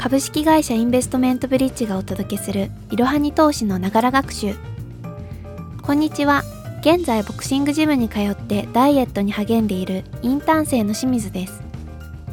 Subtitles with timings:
[0.00, 4.54] 株式会社インベストメントブリッジがお届けするいろはに投資のながら学習。
[5.82, 6.42] こんにちは。
[6.80, 11.60] 現在ボクシングジムに通ってダイエットに励んでいるインターン生の清水です。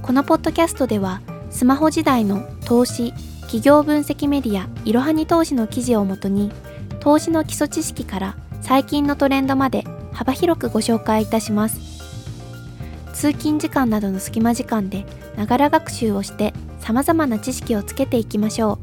[0.01, 1.19] このポッドキャストでは
[1.49, 3.11] スマホ時代の投資
[3.41, 6.53] 企業分析メディアいろはに投資の記事をもとに
[7.01, 11.86] 投資の基礎知識から最近のトレンドまで幅広くご紹介いたします。
[13.17, 15.03] 通勤時間などの隙間時間で
[15.35, 18.79] ながら学習をして様々な知識をつけていきましょう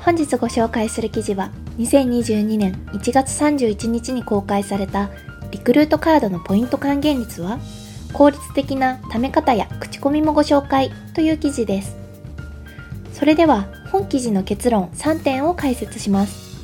[0.00, 5.10] 本日ご紹介する記事は2022年1月31日に公開された
[5.52, 7.60] リクルートカードのポイント還元率は
[8.12, 11.96] 効率的な貯め方や口コミもご紹介という記事です。
[13.12, 16.56] それでは本記事の結論3点を解説します。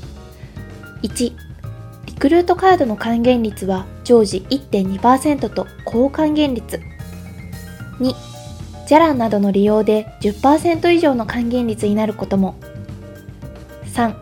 [1.02, 1.32] 1、
[2.06, 6.80] リクルートカードの還元率は常時1.2%と高還元率。
[7.98, 8.14] 2、
[8.86, 12.56] ジャランなどの利用で10%以上の還元率になることも。
[13.94, 14.14] 3、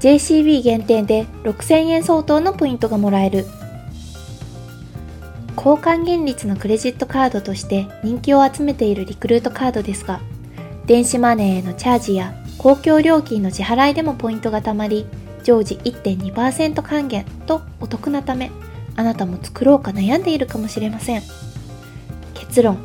[0.00, 3.46] JCB 限定で6000円相当のポイントがもらえる。
[5.54, 10.20] 高還元率のクレジットカードとして人気を集めているリクルートカードですが、
[10.86, 15.06] 電子マネーへのチャージや公共料金の支払いでもポイントが貯まり、
[15.44, 18.50] 常時1.2%還元とお得なため、
[18.96, 21.22] あなたも作ろうか悩んでいるかもしれません。
[22.34, 22.78] 結論、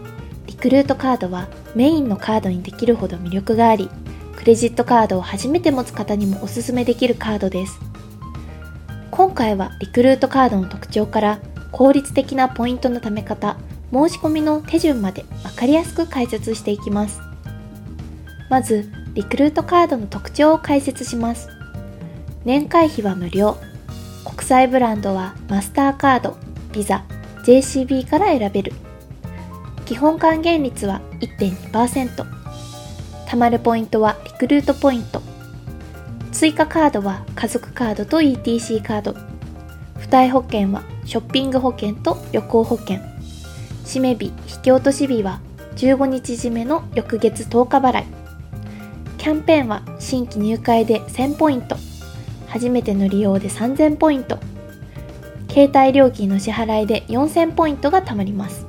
[0.46, 3.90] リクルートカードはメインのカードにできるほど魅力があり、
[4.36, 7.80] クレジットカードを初めて持つ方にもおすすめできるカードです。
[9.12, 11.40] 今回はリクルートカードの特徴から
[11.72, 13.58] 効率的なポイントの貯め方、
[13.92, 17.20] 申し込みの手順までわかりやすく解説していきます。
[18.50, 21.50] まず、リクルートカードの特徴を解説します。
[22.46, 23.58] 年会費は無料。
[24.38, 26.38] 国際ブランドはマスターカード、
[26.72, 27.04] ビザ、
[27.44, 28.74] JCB から選べる。
[29.86, 32.24] 基本還元率は1.2%。
[33.26, 35.24] 貯まるポイントはリクルートポイント。
[36.32, 39.16] 追加カードは家族カードと ETC カード。
[40.00, 43.00] 付帯保険はショッピング保険と旅行保険。
[43.86, 45.42] 締め日、引き落とし日は
[45.78, 48.06] 15日締めの翌月10日払い。
[49.18, 51.87] キャンペーンは新規入会で1000ポイント。
[52.58, 54.40] 初めての利用で3000ポイント。
[55.50, 58.68] 携帯料金の支払いで4000ポイントが貯まります。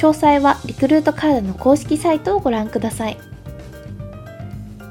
[0.00, 3.18] 詳細はリクルートカードの公式サイトをご覧ください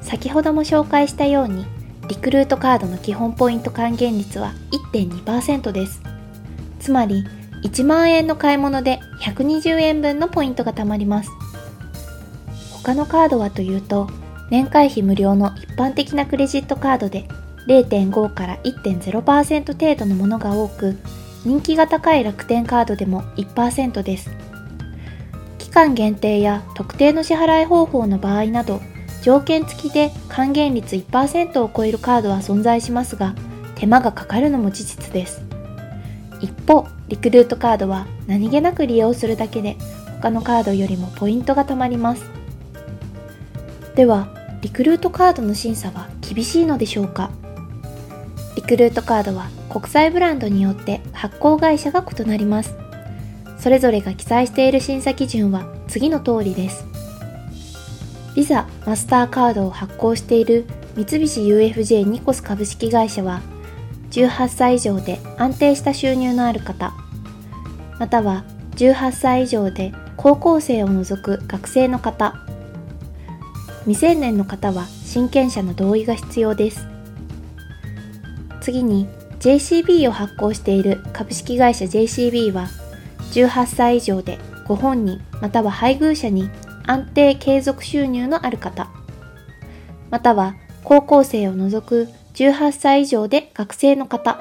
[0.01, 1.65] 先ほども紹介したように
[2.09, 4.53] リクルートカードの基本ポイント還元率は
[4.93, 6.03] 1.2%です
[6.79, 7.23] つまり
[7.63, 11.31] 1万円の買い物で120円分のポイントが貯まります
[12.83, 14.07] 他のカードはというと
[14.51, 17.27] 年会費無料の一般的なクレジットカードで
[17.69, 20.97] 0.5から1.0%程度のものが多く
[21.45, 24.31] 人気が高い楽天カードでも1%です。
[25.59, 28.81] 期間限定や特定の支払い方法の場合など
[29.21, 33.35] 条件付きで還元率1%を超えるカードは存在しますが
[33.75, 35.43] 手間がかかるのも事実です。
[36.41, 39.77] 一方リクルートカードは何気なく利用するだけで
[40.21, 42.23] 他のカードよりもポイントが貯まります。
[43.95, 44.27] では
[44.61, 47.29] リクルートカードの審査は厳しいのでしょうか？
[48.55, 52.75] リクルートカードは国際ブランドによって発行会社が異なります
[53.59, 56.85] それぞれが記載している審査基準は次の通りです。
[58.35, 60.65] ビザ、マスターカードを発行している
[60.95, 63.41] 三菱 UFJ ニコス株式会社は、
[64.11, 66.93] 18歳以上で安定した収入のある方、
[67.99, 68.45] または
[68.77, 72.35] 18歳以上で高校生を除く学生の方、
[73.81, 76.87] 未成年の方は親権者の同意が必要です。
[78.69, 79.07] 次に
[79.39, 82.67] JCB を発行している株式会社 JCB は
[83.31, 84.37] 18歳以上で
[84.67, 86.49] ご本人または配偶者に
[86.85, 88.89] 安定継続収入のある方、
[90.11, 94.39] または高校生を除く18歳以上で学生の方、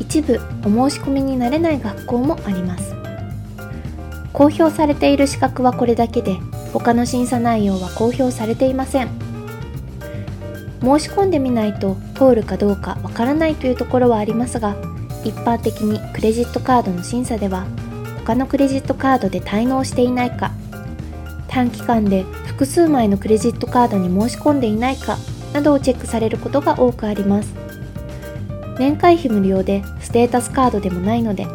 [0.00, 2.94] 一部お申し込みになれない学校もあります。
[4.32, 6.36] 公表されている資格はこれだけで、
[6.72, 9.25] 他の審査内容は公表されていません。
[10.80, 14.76] 申し込んでみないと通るかどうかわからないというところはありますが、
[15.24, 17.66] 一般的にクレジットカードの審査では
[18.18, 20.52] 他のクレジットカードで滞納していないか
[21.48, 25.16] 短期間で複数枚のクレジットカードに申し込んでいないか
[25.52, 27.54] などをチェックされることが多くあります。
[28.78, 31.46] 年会費無料でステータスカードでもないので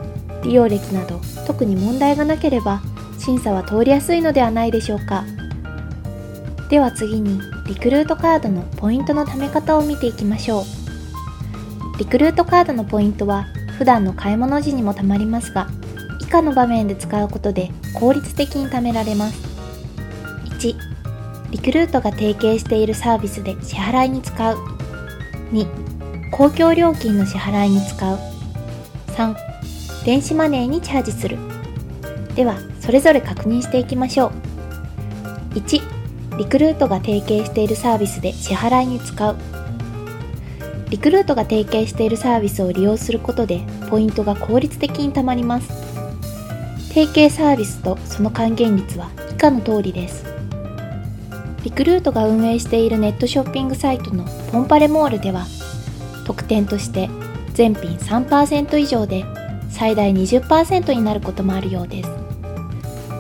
[0.44, 2.82] 利用歴など特に問題がなければ
[3.20, 5.24] 審査は通りやすいのではないでしょうか。
[6.72, 10.64] では次にリクルートカードのポイントの貯め方を見ていきましょう。
[12.00, 13.44] リクルートカードのポイントは
[13.78, 15.68] 普段の買い物時にもたまりますが
[16.22, 19.42] 以下の場面で使うことで効率的に貯められます。
[20.46, 20.76] 1
[21.52, 24.58] リクルートが提携しているサービスで支払いに使う。
[25.52, 28.18] 2公共料金の支払いに使う。
[29.08, 29.36] 3
[30.06, 31.38] 電子マネーにチャージする。
[32.34, 35.60] ではそれぞれ確認していきましょう。
[35.60, 36.01] 1
[36.42, 39.38] リクルートが提携しているサービスで支払いに使う。
[40.90, 43.62] リクルートが提携しているサービスを利用することで
[43.92, 45.68] ポイントが効率的にたまります。
[46.88, 50.26] 提携サービスとその還元率は以下の通りです。
[51.64, 55.46] リクルートが運営しているネットショッピングサイトのポンパレモールでは
[56.26, 57.08] 特典として
[57.54, 59.26] 全品3%以上で
[59.70, 62.10] 最大20%になることもあるようです。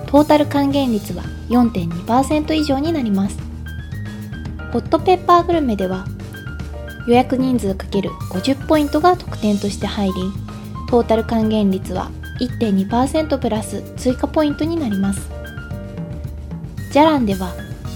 [0.07, 3.38] トータル還元率は4.2%以上になります。
[4.71, 6.07] ホットペッパーグルメでは
[7.07, 10.13] 予約人数 ×50 ポイントが特典として入り
[10.89, 12.09] トータル還元率は
[12.39, 15.30] 1.2%プラス追加ポイントになります。
[16.92, 17.53] じゃらんでは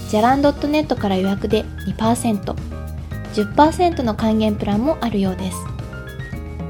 [0.08, 5.56] じゃらん .net から予約で 2%10% の還元プランもあるようです。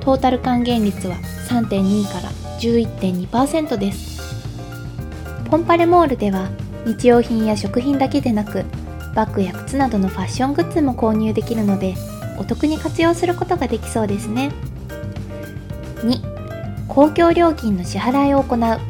[0.01, 1.17] トータル還元率は
[1.49, 2.31] 3.2から
[2.61, 4.17] 11.2%です。
[5.51, 6.49] ポンパレモールでは
[6.87, 8.65] 日用品や食品だけでなく
[9.15, 11.95] バッグや靴などのファッショングッズも購入できるので
[12.39, 14.53] お得に活用することができそうですね。
[16.03, 18.81] 2公共料金の支払いを行う。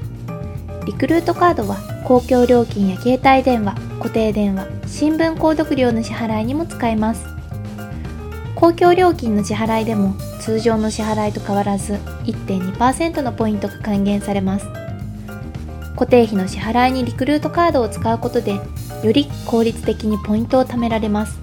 [0.85, 7.27] リクルートカードは公共料金や携帯電話固定電話新聞購読料の支払いにも使えます。
[8.55, 11.95] 公共料金の支払いでも通常の支払いと変わらず
[12.25, 14.86] 1.2%のポイントが還元されます。
[15.97, 18.61] 固定費の支払いにリクルートカードを使うことで
[19.03, 21.41] より効率的にポイントを貯められます。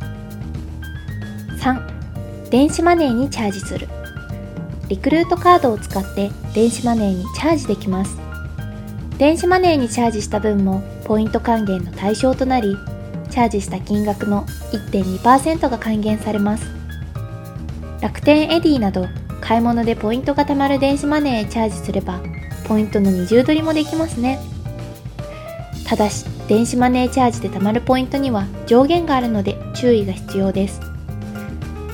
[1.59, 3.87] 3電子マネーにチャージする。
[4.89, 8.15] リクルートカードを使って電子マネーにチャージできます。
[9.17, 12.77] 電子マネーにチャージした分もポイント還元の対象となり
[13.31, 16.65] チャージした金額の1.2%が還元されます。
[18.01, 19.07] 楽天エディなど
[19.41, 22.21] 買い物でポイントが貯まる電子マネーへチャージすれば
[22.67, 24.39] ポイントの二重取りもできますね。
[25.85, 30.81] ただし電子マネーチャージで貯まるポイントには上限があるので注意が必要です。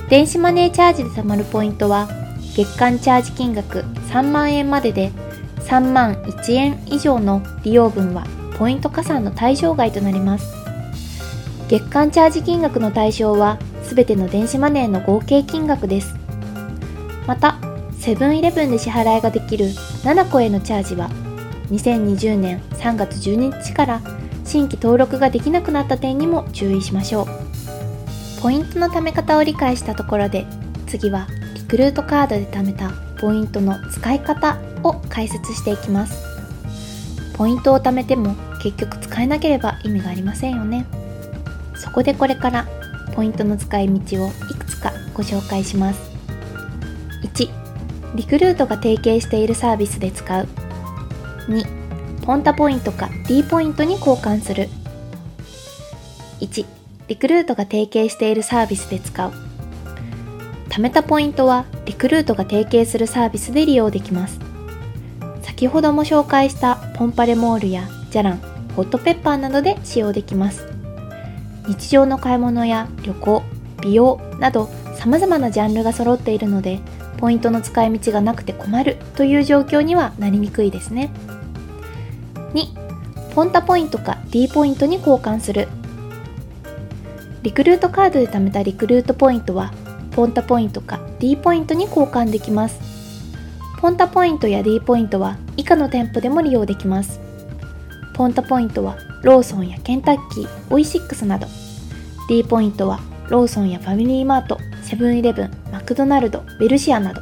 [0.10, 2.08] 電子マネーチャージで貯まるポイントは
[2.56, 3.80] 月間チャージ金額
[4.10, 5.12] 3万円までで
[5.66, 8.26] 3万1円以上の利用分は
[8.58, 10.54] ポイント加算の対象外となります。
[11.68, 16.16] 月間チャージ金額の対象は全ての電子マネーの合計金額です。
[17.28, 17.60] また
[18.00, 21.10] セブンイレブンで支払いができる7個へのチャージは
[21.70, 24.02] 2020年3月12日から
[24.46, 28.42] 新規登録ができなくなった点にも注意しましょう。
[28.42, 30.46] ポイントの貯め方を理解したところで
[30.88, 36.24] 次はリクルートカードで貯めたポイントの使い方を解説していきます。
[37.36, 40.86] ポイントを貯めても結局使えなければ意味がありませんよね。
[41.76, 42.66] そこでこれから
[43.14, 46.00] ポイントの使い道をいくつかご紹介します。
[47.24, 47.59] 1
[48.16, 50.48] リクルートが提携しているサービスで使う。
[51.48, 54.70] 2ポンタポイントか D ポイントに交換する。
[56.40, 56.66] 1
[57.08, 59.32] リクルートが提携しているサービスで使う。
[60.70, 64.40] 貯めたポイントはリクルートが提携するサービスで利用できます。
[65.42, 68.38] 先ほども紹介したポンパレモールやジャラン
[68.76, 70.68] ホットペッパーなどで使用できます。
[71.68, 73.44] 日常の買い物や旅行
[73.82, 76.80] 美容など様々なジャンルが揃っているので
[77.20, 81.12] ポイントの使い道がなくて困るという状況にはなりにくいですね。
[82.54, 85.68] 2ポンタポイントか D ポイントに交換する。
[87.44, 89.74] リクルートカードで貯めたリクルートポイントは
[90.12, 92.80] ポンタポイントか D ポイントに交換できます。
[93.80, 97.20] ポンタポイントや D ポイントは以下の店舗でも利用できます。
[98.14, 101.48] ポンタポイントはローソンやケンタッキー、オイシックスなど。
[102.30, 103.00] D ポイントは
[103.30, 104.58] ローソンやファミリーマート、
[104.90, 107.22] セブンイレブン、マクドナルド、ベルシアなど。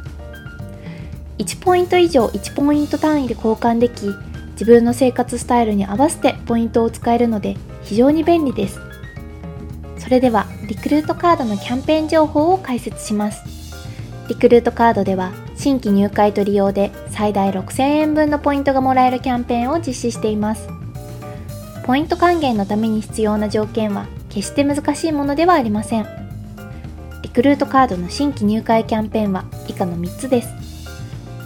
[1.36, 4.06] 1ポイント以上1ポイント単位で交換でき
[4.52, 8.80] 自分の生活スタイルに合わせてポイントを使えるので非常に便利です。
[9.98, 13.44] それではリクルートカードのキャンペーン情報を解説します。
[14.30, 20.68] リクルートカードでは新規入会と利用で最大6000円分のポイントがもらえるキャンペーンを実施しています。
[21.84, 26.27] ポイント還元のために必要な条件は決して難しいものではありません。
[27.22, 30.48] リクルートカードの新規入会キャンペーンは以下の3つです。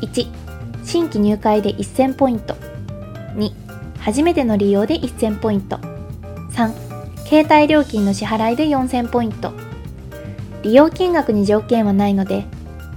[0.02, 0.26] 1
[0.85, 2.55] 新規入会で1000ポイント。
[3.37, 3.50] 2
[3.99, 5.76] 初めての利用で1000ポイント。
[6.50, 6.73] 3
[7.25, 9.52] 携帯料金の支払いで4000ポイント。
[10.62, 12.45] 利用金額に条件はないので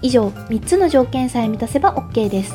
[0.01, 2.53] 以上3つの条件さえ満たせば OK です。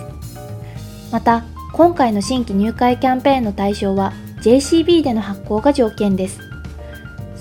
[1.10, 4.12] また今回の新規入会キャンペーンの対象は
[4.42, 6.49] JCB での発行が条件です。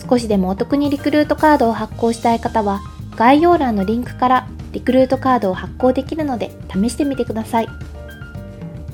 [0.10, 2.82] 少しでもお得にリクルートカードを発行したい方は、
[3.16, 7.68] 概要欄のリンクからリクルートカードを発行できるので試してみてください。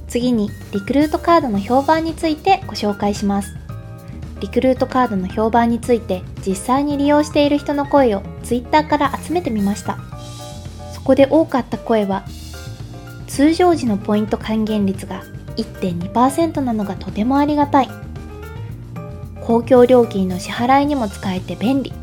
[0.10, 3.56] 次に、リクルートカードの評判についてご紹介します。
[4.42, 9.98] リクルートカードの評判について実際に利用している人の声を Twitter から集めてみました。
[10.94, 12.26] そこで多かった声は、
[13.28, 15.24] 通常時のポイント還元率が
[15.56, 18.05] 1.2%なのがとてもありがたい。
[19.46, 21.94] 公共料金の支払いにも使えて便利。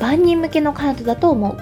[0.00, 1.56] 万人向けのカードだと思う。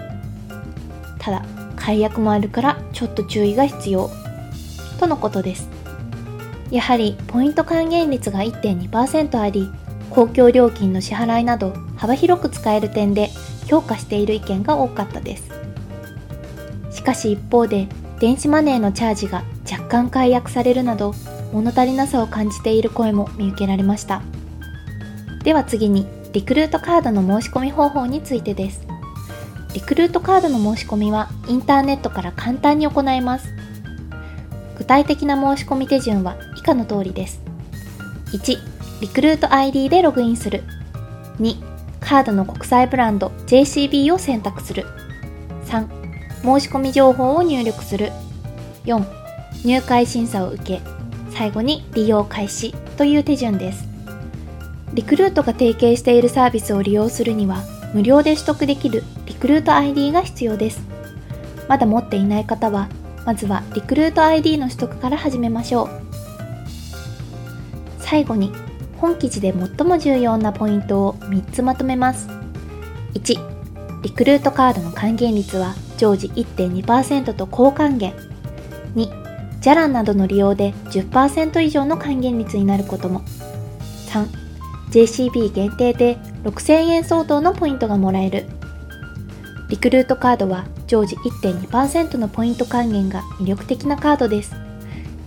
[1.18, 1.44] ただ、
[1.76, 4.10] 解約もあるからちょっと注意が必要。
[4.98, 5.68] とのことです。
[6.70, 9.68] やはりポイント還元率が1.2%あり、
[10.08, 13.28] 公共料金の支払いなど幅広く使える点で
[13.66, 15.50] 評価している意見が多かったです。
[16.90, 17.88] しかし一方で、
[18.20, 21.14] 電子マネーのチャージが若干解約されるなど、
[21.52, 24.22] 物足りなさを感じている声も見受けられました。
[25.46, 28.84] では次に、リクルートカードの申し込み方法についてです。
[29.74, 33.54] リクルートカードの申し込みはインターネットから簡単に行えます。
[34.76, 37.40] 具体的な申し込み手順は以下の通りです。
[38.32, 38.58] 1、
[39.02, 40.64] リクルート ID でログインする。
[41.38, 41.54] 2、
[42.00, 44.84] カードの国際ブランド JCB を選択する。
[45.66, 45.86] 3、
[46.42, 48.10] 申し込み情報を入力する。
[48.84, 49.00] 4、
[49.64, 50.80] 入会審査を受け、
[51.30, 53.95] 最後に利用開始という手順です。
[54.96, 57.62] リクルートが提携しているサービスを利用するには、
[57.92, 60.80] 無料で取得できるリクルート ID が必要です。
[61.68, 62.88] まだ持っていない方は、
[63.26, 65.88] まずはリクルート ID の取得から始めましょう。
[67.98, 68.52] 最後に、
[68.96, 72.30] 本記事で最も重要なポイントを3つまとめます。
[73.12, 78.14] 1、リクルートカードの還元率は常時1.2%と高還元。
[78.94, 83.20] 2、じゃらんなどの利用で10%以上の還元率になることも。
[84.08, 84.45] 3、
[84.96, 88.46] JCB 限定で6000円相当のポイントがもらえる。
[89.68, 94.54] リクルートカードは常時1.2%のポイント還元が魅力的なカードです。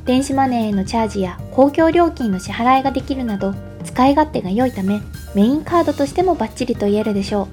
[0.05, 5.01] 電子マネーへのチャージや公共料金の支払いができるなど使い勝手が良いため
[5.35, 7.47] メインカードとしてもバッチリと言えるでしょう。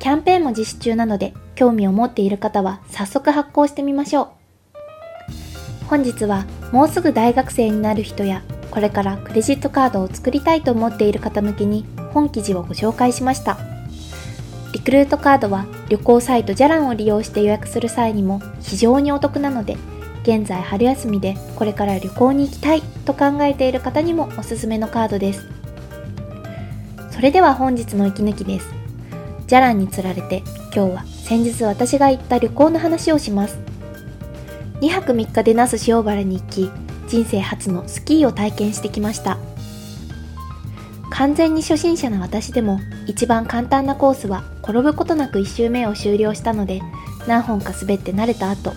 [0.00, 4.28] キャンペーンも実施中なので興味を持っている方は早速発行してみましょう。
[5.86, 13.58] 本日はもうすぐ大学生になる人やこれからクレジットカードを作りたいと思っている方向けに本記事をご紹介しました。
[14.72, 19.76] リクルートカードは旅行サイトじゃらんを利用して予約する際にも非常にお得なので、
[20.22, 25.46] 現在春休みでこれから旅行に行きたいと考えている方にもおすすめのカードです。
[27.10, 28.68] それでは本日の息抜きです。
[29.46, 30.42] じゃらんにつられて
[30.74, 33.58] 今日は先日私が行った旅行の話をします。
[34.80, 36.70] 2泊3日で那須塩原に行き、
[37.08, 39.38] 人生初のスキーを体験してきました。
[41.10, 46.80] 完全に初心者な私でも一番簡単なコースは転ぶことなく1周目を終了したので
[47.26, 48.72] 何本か滑って慣れた後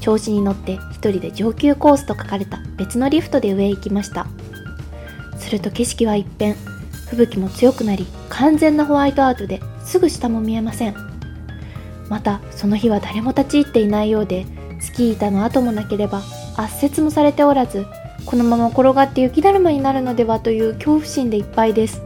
[0.00, 4.26] 調子に乗って一人で上級コースと書かれた別のリフトで上へ行きました。
[5.38, 6.56] すると景色は一変。
[7.06, 10.94] 吹雪も強くなり完全なホワイトアウトですぐ下も見えません。
[12.08, 14.46] またその日は誰も立ち入っていないようで
[14.80, 16.22] スキー板の跡もなければ
[16.56, 17.86] 圧雪もされておらず
[18.24, 22.00] このまま転がって雪だるまになるのではという恐怖心でいっぱいです。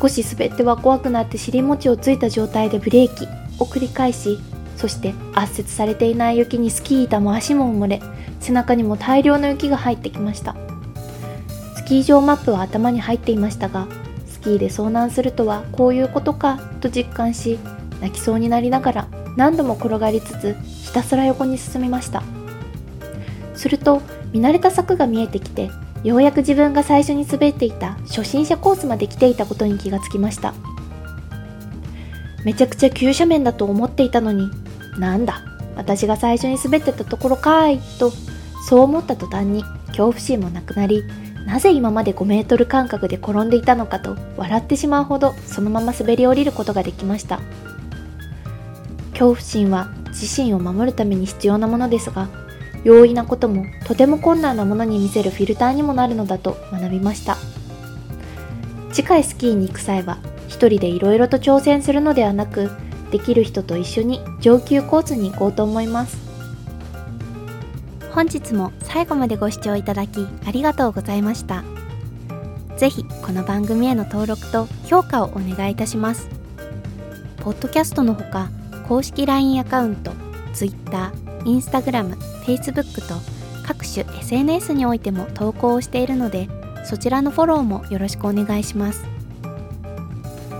[0.00, 3.26] 少し滑っては怖くなって尻餅をついた状態でブレーキ
[3.58, 4.38] を繰り返し
[4.76, 8.00] そして圧雪されていない雪にスキー板も足も埋もれ
[8.40, 10.56] 背中にも大量の雪が入ってきました。
[11.76, 13.86] スキー場マップは頭に入っていましたが
[14.26, 17.58] スキーで遭難するとはこういうことかと実感し
[18.00, 22.22] 泣きそうになりながら何度も転がりつつひたすら横に進みました。
[23.64, 24.02] すると
[24.34, 25.70] 見慣れた柵が見えてきて
[26.02, 30.52] ようやく自分が最初に滑っていた初心者コースまで来ていたことに気がつきました。
[32.44, 34.50] めちゃくちゃ急斜面だと思っていたのに
[34.98, 35.40] なんだ
[35.76, 38.12] 私が最初に滑ってたところかいと
[38.68, 41.04] そう思った途端に恐怖心もなくなり
[41.46, 47.40] なぜ今まで5メートル間隔で転んでいたのかと笑ってしまうほどそのまま滑り降りることができました。
[49.12, 52.28] 恐怖心は自身を守るために必要なものですが
[52.84, 57.36] 容易なこともとても困難なものに見せるフィルターにもなるのだと学びました。
[58.92, 62.70] 次回スキーに行く際は一人でいろいろと挑戦するのではなく
[63.10, 66.16] できる人と一緒に上級コースに行こうと思います。
[68.12, 71.64] 本日も最後までご視聴いただきありがとうございました。
[72.76, 76.28] 是非この番組への登録と評価をお願いいたします。
[77.38, 78.50] ポッドキャストのほか
[78.88, 80.12] 公式 LINE アカウント
[80.52, 81.12] Twitter、
[81.44, 83.14] Instagram Facebook と
[83.66, 86.48] 各種 SNS においても投稿をしているので
[86.84, 89.04] そちらのフォローもよろしくお願いします。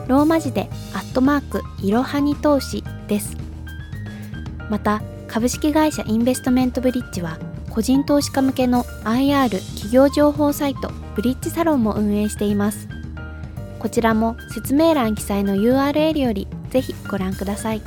[0.09, 3.37] ローマ字でアットマークいろはに投資です。
[4.71, 7.39] また株式会社インベストメントブリッジは
[7.71, 12.89] 個人投資家向けの IR 企業情報サイトブリッジサロンも運営しています。
[13.79, 17.83] こちらも説明欄記載の URL よりぜひご覧ください。